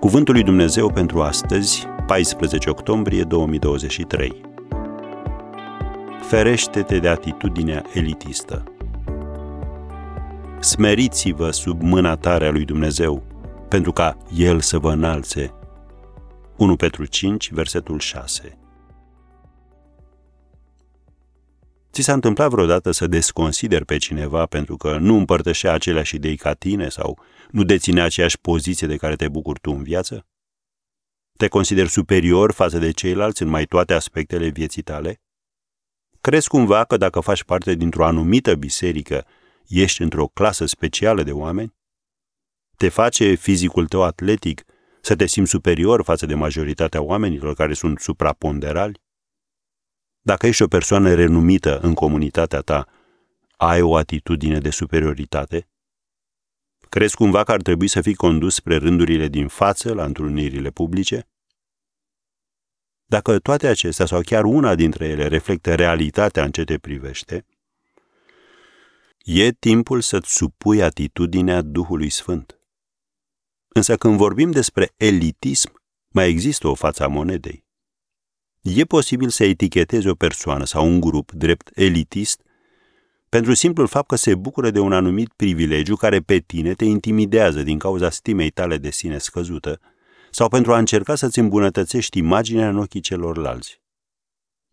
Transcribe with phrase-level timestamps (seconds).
[0.00, 4.40] Cuvântul lui Dumnezeu pentru astăzi, 14 octombrie 2023.
[6.20, 8.64] Ferește-te de atitudinea elitistă.
[10.60, 13.22] Smeriți-vă sub mâna tare a lui Dumnezeu,
[13.68, 15.54] pentru ca El să vă înalțe.
[16.56, 18.58] 1 Petru 5, versetul 6.
[21.98, 26.54] Ți s-a întâmplat vreodată să desconsideri pe cineva pentru că nu împărtășea aceleași idei ca
[26.54, 27.18] tine sau
[27.50, 30.26] nu deținea aceeași poziție de care te bucuri tu în viață?
[31.36, 35.20] Te consideri superior față de ceilalți în mai toate aspectele vieții tale?
[36.20, 39.26] Crezi cumva că dacă faci parte dintr-o anumită biserică,
[39.66, 41.74] ești într-o clasă specială de oameni?
[42.76, 44.64] Te face fizicul tău atletic
[45.00, 49.06] să te simți superior față de majoritatea oamenilor care sunt supraponderali?
[50.28, 52.88] Dacă ești o persoană renumită în comunitatea ta,
[53.56, 55.68] ai o atitudine de superioritate?
[56.88, 61.28] Crezi cumva că ar trebui să fii condus spre rândurile din față la întrunirile publice?
[63.04, 67.46] Dacă toate acestea sau chiar una dintre ele reflectă realitatea în ce te privește,
[69.18, 72.60] e timpul să-ți supui atitudinea Duhului Sfânt.
[73.68, 77.67] Însă când vorbim despre elitism, mai există o față a monedei.
[78.62, 82.40] E posibil să etichetezi o persoană sau un grup drept elitist
[83.28, 87.62] pentru simplul fapt că se bucură de un anumit privilegiu care pe tine te intimidează
[87.62, 89.80] din cauza stimei tale de sine scăzută
[90.30, 93.80] sau pentru a încerca să-ți îmbunătățești imaginea în ochii celorlalți.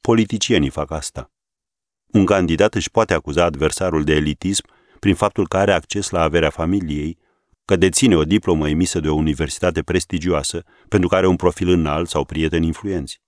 [0.00, 1.30] Politicienii fac asta.
[2.06, 4.64] Un candidat își poate acuza adversarul de elitism
[4.98, 7.18] prin faptul că are acces la averea familiei,
[7.64, 12.08] că deține o diplomă emisă de o universitate prestigioasă, pentru că are un profil înalt
[12.08, 13.23] sau prieteni influenți.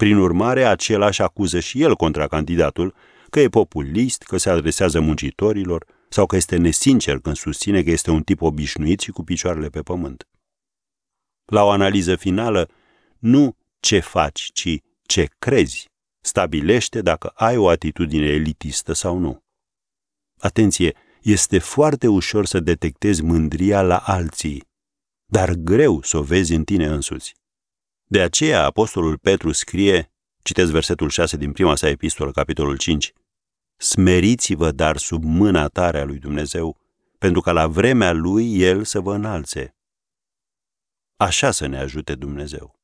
[0.00, 2.94] Prin urmare, același acuză și el contra candidatul
[3.30, 8.10] că e populist, că se adresează muncitorilor sau că este nesincer când susține că este
[8.10, 10.28] un tip obișnuit și cu picioarele pe pământ.
[11.44, 12.68] La o analiză finală,
[13.18, 19.42] nu ce faci, ci ce crezi, stabilește dacă ai o atitudine elitistă sau nu.
[20.38, 24.64] Atenție, este foarte ușor să detectezi mândria la alții,
[25.26, 27.39] dar greu să o vezi în tine însuți.
[28.12, 30.12] De aceea apostolul Petru scrie,
[30.42, 33.12] citesc versetul 6 din prima sa epistolă, capitolul 5,
[33.76, 36.76] Smeriți-vă dar sub mâna tare a lui Dumnezeu,
[37.18, 39.74] pentru ca la vremea lui El să vă înalțe.
[41.16, 42.78] Așa să ne ajute Dumnezeu.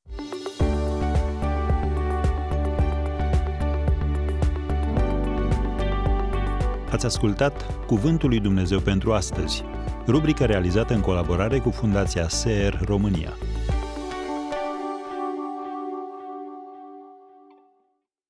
[6.90, 9.64] Ați ascultat Cuvântul lui Dumnezeu pentru astăzi,
[10.06, 13.36] rubrica realizată în colaborare cu Fundația SER România.